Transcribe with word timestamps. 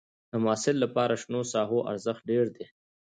د 0.31 0.33
محصل 0.43 0.75
لپاره 0.83 1.13
شنو 1.21 1.41
ساحو 1.53 1.87
ارزښت 1.91 2.21
ډېر 2.29 2.45
دی. 2.55 2.65